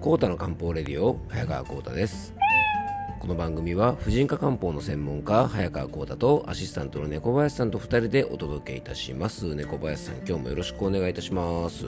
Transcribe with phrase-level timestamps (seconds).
[0.00, 2.34] コータの漢方レディオ早川コータです。
[3.20, 9.54] この番組は婦人科漢方の専門家早川コータとアシスタントの猫林さんと2人でお届けいたします。
[9.54, 11.84] 猫林さん今日もよろしくお願いいたします。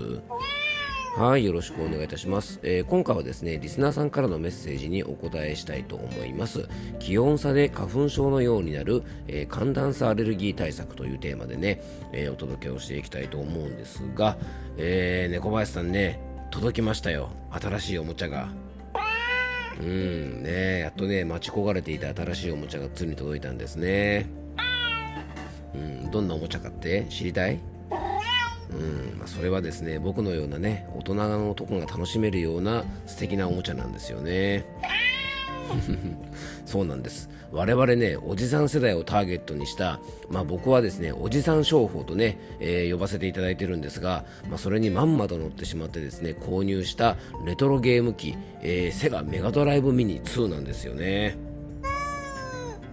[1.17, 6.69] はいよろしくお願いいたします、えー、今回はですねリスナーさんからのメッセージにお答えしたいと思います。
[6.99, 11.81] 気温差で花粉症のようになる、えー、寒暖差アレルギー対策というテーマでね、
[12.13, 14.37] えー、お届けをしていきたいと思うんですが、
[14.77, 17.31] え猫林さんね届きましたよ。
[17.51, 18.49] 新しいおもちゃが。
[19.81, 24.27] うんねやっとね待ち焦がれていた新しいおもちゃがついに届いたんですね。
[25.75, 27.07] うんどんなおもちゃかって？
[27.09, 27.59] 知りたい？
[28.71, 34.67] うんまあ、それはですね僕のようなね大人の男が楽しめるような素敵なおもちゃなんですよね。
[36.65, 37.29] そうなんです。
[37.53, 40.01] 我々ねおじさん世代をターゲットにした、
[40.31, 51.52] まあ、僕はですねおじさん商法とね、えー、呼ばせていただいてるんですが、まあ、それにまんまと乗ってしまってですね購入したレトロゲーム機、えー、セガメガドライブミニ2なんですよね。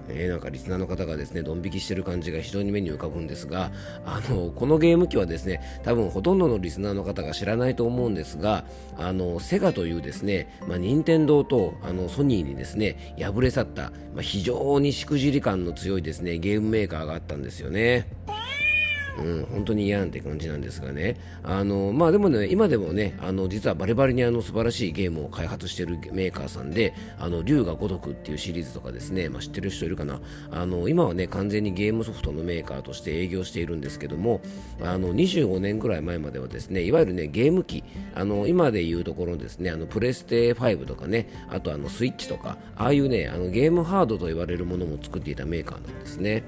[0.09, 3.71] えー、なんかリスナーの方がですねドン引きしてる感じが非常に目に浮かぶんですが
[4.05, 8.65] あのこのゲーム機はですね多分ほとんどのリスナーの方が知らないと思うんですが
[8.97, 18.07] あのセガというですね、まあ、任天堂とあのソニーにですね敗れ去った、まあ、非常にしくじり感の強いですねゲームメーカーがあったんですよね。
[19.19, 30.19] うん、本当に嫌なんて感じなんですがね、あのまあ、でもね、今でもね、あの実はバリバリにあの素晴らしいゲームを開発しているメーカーさんで、あの龍が如くっていうシリーズとかですね、まあ、知ってる人いるかな、
[30.51, 34.41] あの今はね、完全にゲームソフトのメーカーとして営業しているんですけども、
[34.81, 37.83] あの25年ぐらい前まではですね、いわゆるね、ゲーム機、
[38.15, 46.43] あの今でいうところですね、あのプレステ5とかね、あとあのスイッチとか、ああいうね、あのゲームハードと言われるものも作っていたメーカーなんですね。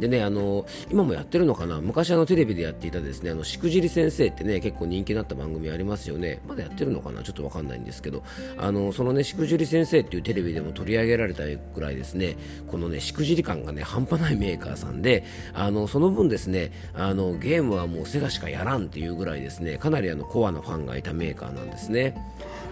[0.00, 6.40] でね、あの今もやってるのかな、昔あのテレビでやっていたですね、あのしくじり先生ってね、結構人気になった番組ありますよね。
[6.46, 8.22] まだやってるのかな、ちょっとわかんないんですけど、
[8.58, 22.14] あのそのね、しくじり先生っていうテレビでも取り上げられたぐらいですね、このね、しくじり感がね、半端ないメーカーさんで、あのその分ですね、あのゲームはもうセガしかやらんっていうぐらいですね、かなりあのコアなファンがいたメーカーなんですね。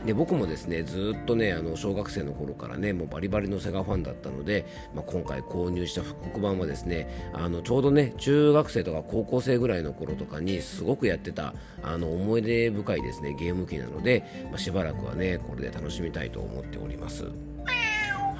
[0.04, 17.53] で僕もですねずっとねあの小学生の頃からねもうバリバリのセガファンだったので、まあ、今回購入した復刻版はですねあのちょうどね中学生とか高校生ぐらいの頃とかにすごくやってたあの思い出深いですねゲーム機なので、まあ、しばらくはねこれで楽しみたいと思っております。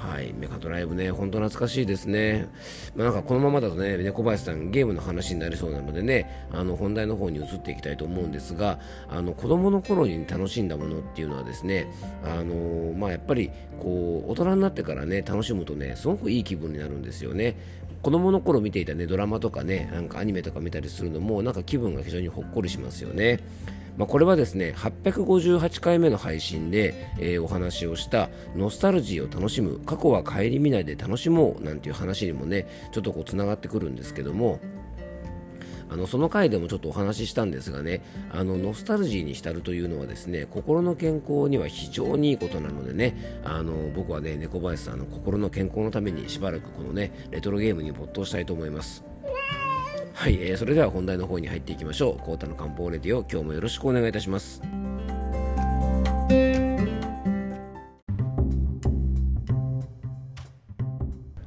[0.05, 2.47] はい、メカドライブね、本当懐かしいですね。
[2.95, 8.79] まあ、なんかこのままだとね、猫林さん、ゲームの話になりそうなのでね、あの本題の方に移っていきたいと思うんですが、
[9.09, 11.91] あの子供の頃に楽しんだものっていうのはですね、
[12.23, 17.57] あのまあ、やっぱりこう大人になってからね、楽しむとね、すごくいい気分になるんですよね。
[18.01, 23.39] 子供の頃見ていたね、ドラマとかね、なんかアニメとか見たりするのも、なんか気分が非常にほっこりしますよね。
[23.97, 34.59] まあ、これはですね858回目の配信で、えー、お話をしたノスタルジーを楽しむ過去は顧みないで楽しもうなんていう話にもねちょっとこうつながってくるんですけども
[35.89, 38.01] あのその回でもちょっとお話ししたんですがね
[38.31, 49.14] あのノスタルジーに浸るというのはですね心の健康には非常にいいことなのでねあの僕はね猫林さんの心の健康のためにしばらくこのねレトロゲームに没頭したいと思います。
[50.15, 52.23] はい、えー、それでは本題の方に入っていきましょう。
[52.23, 54.61] コータの漢方レディオ、今日もよろしくお願いいたします。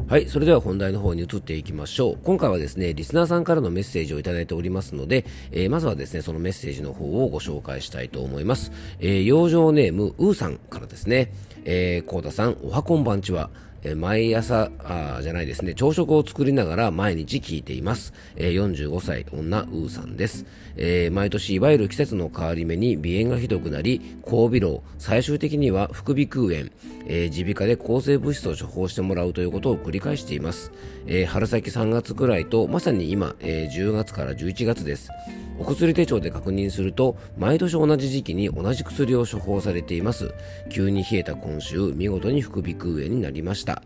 [0.06, 2.18] はい、それでは本題の方に移っていきましょう。
[2.22, 8.70] 今回はですね、リスナーさんからのメッセージをいただいておりますので、えー、まずはですね、そのメッセージの方をご紹介したいと思います。
[9.00, 11.32] えー、養生ネーム、うーさんからですね、
[11.64, 13.50] えー、コータさん、おはこんばんちは。
[13.82, 18.12] え毎朝あじゃないですね、朝食を作りながら毎日聞いています。
[18.36, 20.46] えー、45歳女、ウーさんです、
[20.76, 26.70] えー、毎年いわゆる季節の変わり目に鼻炎がひどくなり、高微漏、最終的には副鼻腔炎、
[27.06, 30.72] 耳鼻科で抗生物質を処方してもらうということを繰り返しています。
[31.06, 35.10] え春先3月くらいと、まさに今、え10月から11月です。
[35.58, 40.32] お薬手帳で確認すると毎年同じ時期に同じ薬を処方されています。
[40.70, 43.82] 急に冷えた今週見事に副鼻腔炎になりました。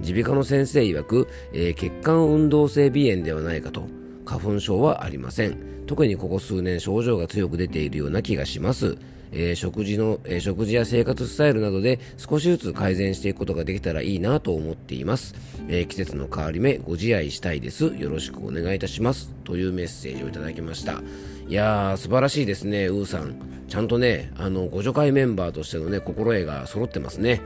[0.00, 3.88] 耳鼻科の先生曰く、えー、血管運動性鼻炎ではないかと
[4.24, 5.84] 花粉症はありません。
[5.86, 8.98] 特にここ数年症状が強く出ているような気がします。
[9.32, 15.34] えー、食事の、えー、食事や生活スタイルなどで少しずつ改善していくことができたらいいなと思っています、
[15.68, 17.86] えー、季節の変わり目ご自愛したいです。
[17.96, 19.34] よろしくお願いいたします。
[19.44, 21.02] というメッセージをいただきました。
[21.48, 23.36] いやー素晴らしいですねウーさん。
[23.68, 27.40] ちゃんとねあのご助会メンバーとしてのね心得が揃ってますね。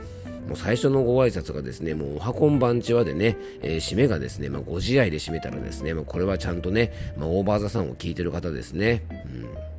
[0.47, 9.03] もう最初のご挨拶がですね、もうおはこんばんちはでね、えー、締めがですね、まあ、ご自愛で締めたらですね、まあ、これはちゃんとね、まあ、オーバーザさんを聞いてる方ですね。
[9.11, 9.70] うん。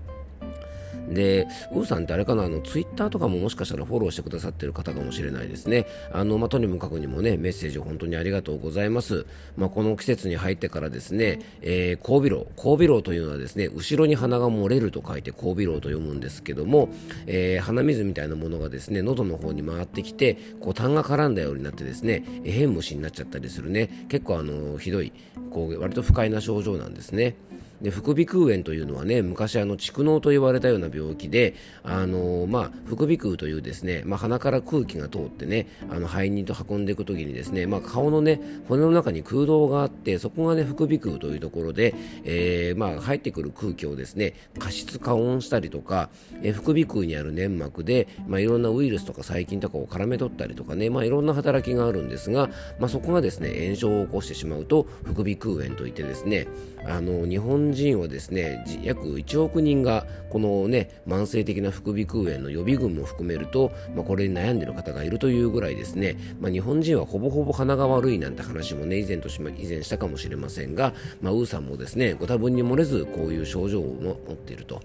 [1.15, 5.87] で、ウーさんってあれかな、あの、ツイッターとかももしかしたらフォローしてくださってる方かもしれないですね。
[6.13, 9.27] あの、まあ、とにもかくにもね、メッセージ本当にありがとうございます。
[9.57, 12.47] まあ、この季節に入ってからですね、えー、交尾楼。
[12.57, 16.89] 交尾楼というのはですね、後ろに鼻が漏れると書いて交尾楼と読むんですけども、
[17.27, 25.13] えー、鼻水みたいなものがですね、喉の方に回ってきて、こう、痰が絡んだようになってですね、変虫になっちゃったりするね、結構あの、ひどい、
[25.51, 27.37] こう、割と不快な症状なんですね。
[27.83, 41.95] で副鼻腔炎というのはね昔あの蓄膿と言われたような病気であの、まあ、副鼻腔というですね、まあ、鼻から空気が通ってねあの肺にと運んでいく時にですね、まあ、顔のね骨の中に空洞があってそこがね副鼻腔というところで、
[42.25, 46.09] えー、まあ、入ってくる空気をですね加湿加温したりとか、
[46.43, 56.47] えー、副鼻腔にある粘膜で、まあ、いろんなウイルスとか細菌とかを絡め取ったりとかね、まあ、いろんな働きがあるんですが、まあ、そこがですね炎症を起こしてしまうと副鼻腔炎といってですね
[56.87, 74.81] あの日本人はですね約1億人がこのね慢性的な副鼻腔炎の予備軍も含めると、まあ、これに悩んでいる方がいるというぐらいですね、まあ、日本人はほぼほぼ鼻が悪いなんて話もね以前とし以前したかもしれませんが、まあ、ウーさんもですねご多分に漏れずこういう症状を持っていると。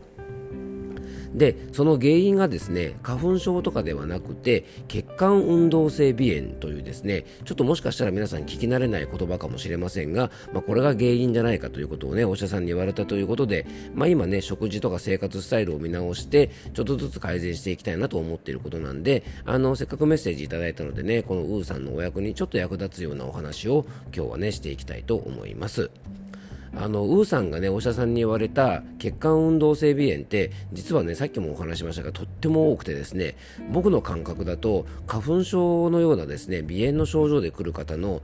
[1.33, 23.85] でその原因がですね花粉症とかではなくて血管運動性鼻炎というですねちょっともしかしたら皆さん聞き慣れない言葉かもしれませんが、まあ、これが原因じゃないかということをねお医者さんに言われたということで、まあ、今ね食事とか生活スタイルを見直してちょっとずつ改善していきたいなと思っていることなんであのせっかくメッセージいただいたのでねこのウーさんのお役にちょっと役立つようなお話を
[24.15, 25.91] 今日はねしていきたいと思います。
[26.75, 33.35] あのウーさんがねお医者さんに言われた血管運動性鼻炎って実はねさっきもお話しましたがとっても多くてですね
[33.71, 38.21] 僕の感覚だと花粉症のようなですね鼻炎の症状で来る方の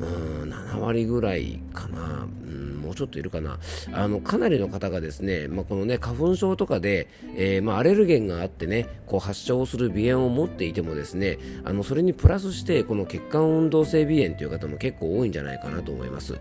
[0.00, 3.58] うん7割ぐらいかな、うん、もうちょっといるかな
[3.92, 16.38] あのかなりの方がですね、まあ、このね花粉症とかで、えー、まあ、アレルゲンがあってねこう発症する鼻炎を持っていてもですねあのそれにプラスしてこの血管運動性鼻炎という方も結構多いんじゃないかなと思います。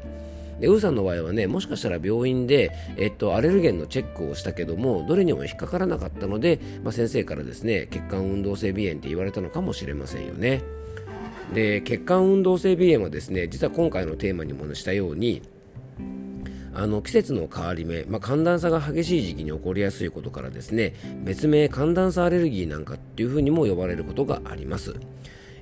[0.60, 10.64] でウーさんの場合はねもしかしたら病院で、えっと、アレルゲンのチェックをしたけどもどれにも引っかからなかったので、まあ、先生からですね血管運動性鼻炎って言われたのかもしれませんよね
[11.54, 15.42] で血管運動性鼻炎はですね実は今回のテーマにもしたように
[16.74, 20.94] あの季節の変わり目、まあ、寒暖差が激しい時期に起こりやすいことからですね
[21.24, 24.96] 別名寒暖差アレルギーなんかっていうふうにも呼ばれることがあります。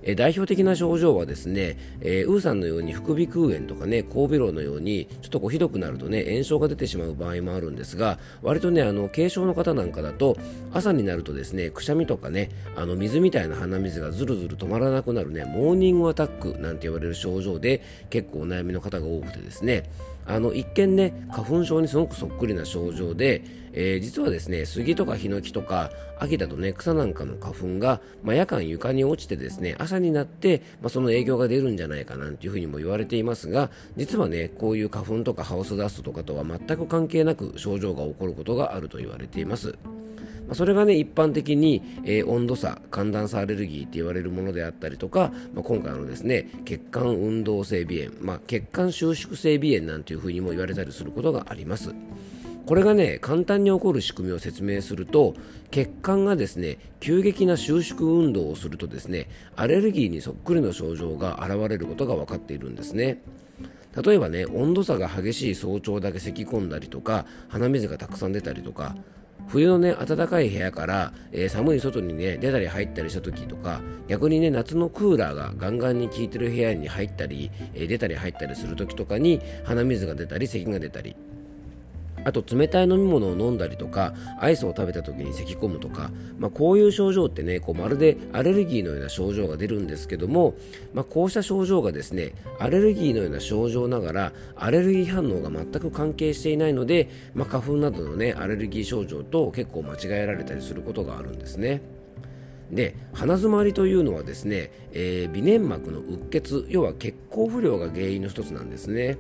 [0.06, 10.38] え代表的な症状はですね、えー、ウーさんのように副鼻腔炎とかね神戸炉のようにちょっとこうひどくなるとね炎症が出てしまう場合もあるんですが割とねあの軽症の方なんかだと
[10.74, 19.90] 朝になるとですねくしゃみとかねあの水みたいな鼻水がずるずる止まらなくなるねモーニングアタックなんて言われる症状で結構お悩みの方が多くてですね
[20.28, 23.44] あの一見ね花粉症にすごくそっくりな症状で、
[23.74, 39.78] えー、実はですね杉とかヒノキとか秋だとね草なんかの花粉が、まあ、夜間床に落ちてですね朝になって、まあ、その影響が出るんじゃないかなんていうふうにも言われていますが実はねこういう花粉とかハウスダストとかとは全く関係なく症状が起こることがあると言われています。
[40.48, 51.94] まあ、それがね一般的に、えー、温度差寒暖差アレルギーって言われるものであったりとか、まあ、今回のですね血管運動性鼻炎、まあ、血管収縮性鼻炎なんていうふうにも言われたりすることがあります。
[52.66, 55.36] これがね簡単に起こる仕組みを説明すると
[55.70, 63.22] 血管がですね急激な収縮運動をするとですねアレルギーにそっくりの症状が現れることが分かっているんですね。
[64.04, 68.96] 例えばね温度差が激しい早朝だけ咳き込んだりとか鼻水がたくさん出たりとか
[69.48, 81.16] 冬のね暖かい部屋から、えー、寒い外にね出たり入ったりした時とか逆にね夏のクーラーがガンガンに効いてる部屋に入ったり、えー、出たり入ったりする時とかに鼻水が出たり咳が出たり。
[82.24, 90.56] あと冷たい飲み物を飲んだりとかアイスを食べた時に咳き込むとか、まあ、こういう症状ってねこうまるでアレルギーのような症状が出るんですけども、
[90.94, 101.82] まあ、こうした症状がですねアレルギーのような症状ながらアレルギー反応が全く関係していないので、まあ、花粉などのねアレルギー症状と結構間違えられたりすることがあるんですね。
[102.72, 109.18] で鼻づまりというのはですね、えー、鼻粘膜のうっ血要は血行不良が原因の一つなんですね。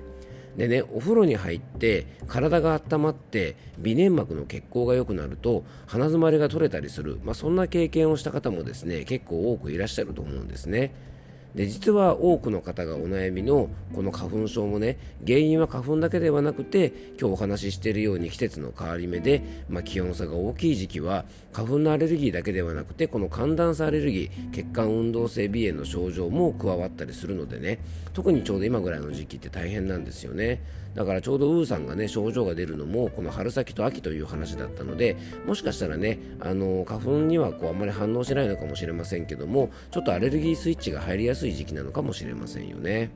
[0.57, 10.93] でねお風呂に入って体が温まって微粘膜の血行が良くなると鼻づまりが取れたりする、まあ、そんな経験をした方もですね結構多くいらっしゃると思うんですね。
[11.55, 27.79] で実は多くの方がお悩みのこの花粉症もね原因は花粉だけではなくて今日お話ししているように季節の変わり目で、まあ、気温差が大きい時期は花粉のアレルギーだけではなくてこの寒暖差アレルギー血管運動性鼻炎の症状も加わったりするのでね
[28.13, 30.62] 特にちょうど今ぐらいの時期って大変なんですよね。
[30.95, 43.11] だからちょうどウーさんがね症状が出るのもこの春先と秋という話だったのでもしかしたらねあの花粉にはこうあんまり反応しないのかもしれませんけどもちょっとアレルギースイッチが入りやすい時期なのかもしれませんよね。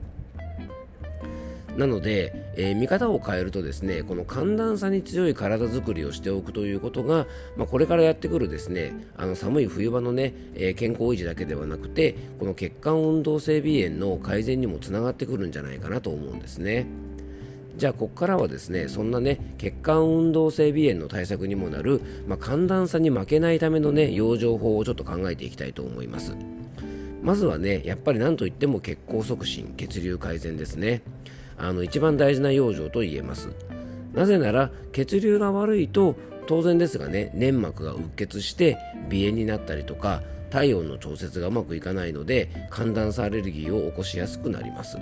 [1.79, 16.85] なので、えー、見方を変えるとですねこの寒暖差に強い体づくりをしておくということが、まあ、これからやってくるですねあの寒い冬場のね、えー、健康維持だけではなくてこの血管運動性鼻炎の改善にもつながってくるんじゃないかなと思うんですね。
[17.77, 26.35] じゃあここからはですねそんなね血管運動性鼻炎の対策にもなる、まあ、寒暖差に負けないためのね養生法をちょっと考えていきたいと思います
[27.21, 31.01] まずはねやっぱり何といっても血行促進血流改善ですね。
[31.57, 33.49] あの一番大事な養生と言えます。
[34.13, 36.15] なぜなら血流が悪いと
[36.47, 38.75] 当然ですがね粘膜がうっ血して
[39.09, 44.97] 鼻炎になったりとか体温の調節がうまくいかないので寒暖差アレルギーを起こしやすくなります。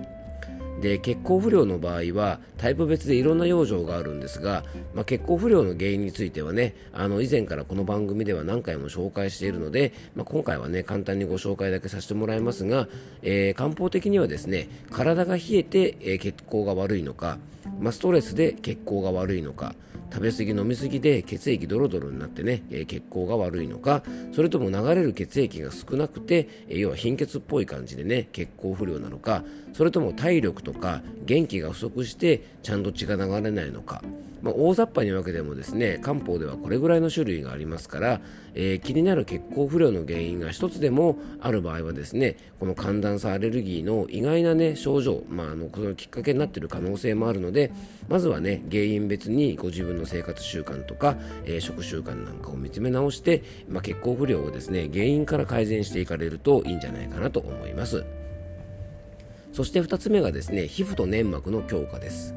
[0.81, 12.87] で血行不良の場合はタイプ別でいろんな養生があるんですが、まあ、血行不良の原因についてはねあの以前からこの番組では何回も紹介しているので、まあ、今回はね簡単にご紹介だけさせてもらいますが、
[13.23, 17.37] えー、漢方的にはですね体が冷えて、えー、血行が悪いのか、
[17.79, 19.75] まあ、ストレスで血行が悪いのか
[20.11, 24.03] 食べ過ぎ飲み過ぎで血液ドロドロになってね、えー、血行が悪いのか
[24.33, 29.43] それとも流れる血液が少なくて、えー、要は貧血っぽい感じでね血行不良なのか
[29.73, 34.01] それとも体力ととか元気が不足してちゃんと血が流れないのか、
[34.41, 38.19] まあ、大雑把に分けてもですね漢方ではこれぐらいの種類がありますから、
[38.53, 47.71] えー、気になる血行不良の原因が一つでもある場合はですねこの寒暖差アレルギーの意外なね症状、まあ、あのこのきっかけになっている可能性もあるので
[48.09, 58.03] まずはね原因別にご自分の生活習慣とか、えー、食習慣なんかを見つめ直して、まあ、血行不良をですね原因から改善していかれるといいんじゃないかなと思います。
[59.51, 62.35] そして2つ目がですね皮膚と粘膜の強化です。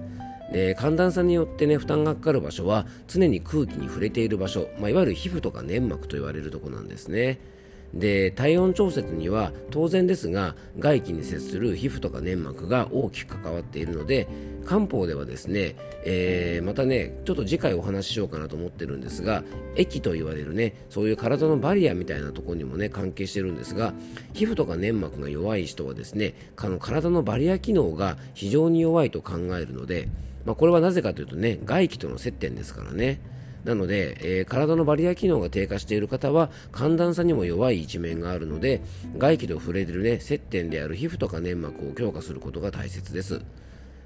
[0.52, 7.38] で寒暖差によってね負担がかかる場所は常に空気に触れている場所、まあ、いわゆる皮膚とか粘膜と言われるところなんですね。
[7.94, 14.28] で体温調節には当然ですが外気に接する皮膚とか粘膜が大きく関わっているので
[14.64, 19.42] 漢方ではですね、えー、またねちょっと次回お話ししようかなと思ってるんですが
[19.74, 23.92] 液と言われるねそういう体のバリアみたいなところにもね関係してるんですが
[24.34, 30.08] 皮膚とか粘膜が弱い人はですねの体のバリア機能が非常に弱いと考えるので、
[30.44, 33.20] まあ、これはなぜかというとね外気との接点ですからね。
[33.64, 38.82] なので、えー、体のバリア機能が低下している方は寒暖差にも弱い一面があるので
[39.18, 43.42] 外気と触れてる、ね、接点である皮膚とか粘膜を強化することが大切です。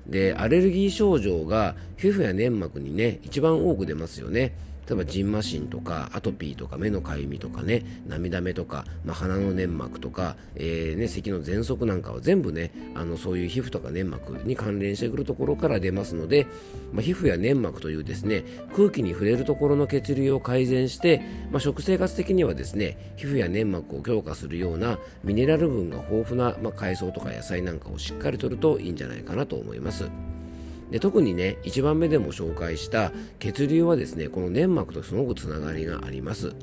[0.07, 4.55] でアレルギー症状が皮膚や粘膜にね一番多く出ますよね。
[4.87, 16.47] 例えばジンマシンとかアトピーとか目のかゆみとかね涙目とか、まあ、鼻の粘膜とか、えーね、咳の喘息なんかは全部ねあのそういう皮膚とか粘膜に関連してくるところから出ますので、
[16.93, 18.45] まあ、皮膚や粘膜というですね
[18.77, 30.09] 空気に触れるところの血流を改善して、まあ、食生活的にはですね皮膚や粘膜を強化するようなミネラル分が豊富な、まあ、海藻とか野菜なんかをしっかりとるといいんじゃないかなと思います。
[30.91, 36.55] で特にね1番目でも紹介した血流はですねこの粘膜とすごくつながりがあります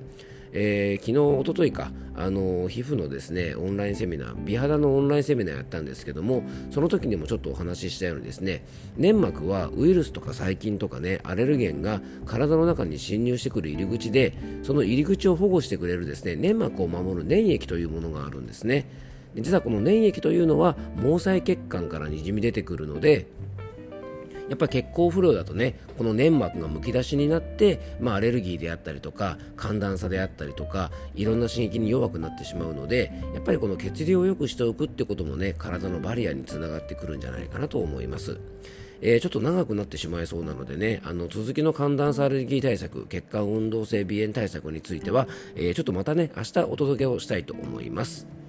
[0.53, 8.65] えー、昨日、おとといか、あの皮膚のですねオンラインセミナー、美肌のオンラインセミナーやったんですけども、その時にもちょっとお話ししたようにですね
[8.97, 18.89] 粘膜はウイルスとか細菌とかねアレルゲンが体の中に侵入してくる入り口で、その入り口を保護してくれるですね粘膜を守る粘液というものがあるんですね。
[19.35, 23.27] 実はこの粘液というのは毛細血管からにじみ出てくるので
[24.49, 38.39] やっぱり血行不良だとねこの粘膜がむき出しになって、まあ、アレルギーであったりとか寒暖差であったりとかいろんな刺激に弱くなってしまうのでやっぱりこの血流を良くしておくってこともね体のバリアにつながってくるんじゃないかなと思います。
[39.01, 48.40] えー、ちょっと長くなってしまいそうなのでね、あの続きの寒暖差アレルギー対策、血管運動性鼻炎対策については、えー、ちょっとまたね、明日お届けをしたいと思います。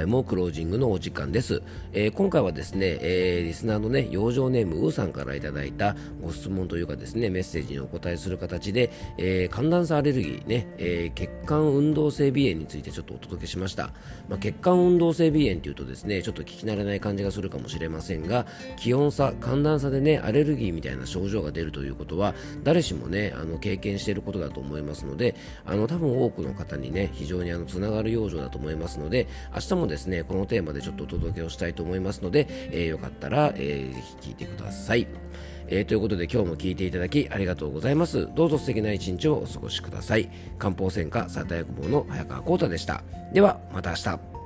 [0.00, 13.90] 回もクロージングのお時間です、えー、今回はですね、えー、リスナーのね養生ネームウーさんからいただいたご質問というかですねメッセージにお答えする形で、えー、寒暖差アレルギーね、え血管運動性鼻炎についてちょっとお届けしました、
[14.28, 25.34] まあ、血管運動性鼻炎というとですねちょっと聞き慣れない感じがするかもしれませんが気温差寒暖差でねアレルギーみたいな症状が出るということは誰しもねあの経験していることだと思いますので
[25.66, 35.06] あの多分多くの方にね非常にあのつながる養生だと思いますので明日もですねこのテーマでちょっとお届けをしたいと思いますので、えー、よかったら、えー、ぜひ聞いてください。
[35.72, 38.28] えー、ということで今日も聴いていただきありがとうございます。
[38.34, 40.30] どうぞ素敵な一日をお過ごしください。
[40.58, 43.02] 漢方専科サタヤクボの早川浩太でした。
[43.32, 44.39] ではまた明日。